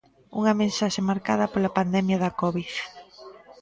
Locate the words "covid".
2.41-2.71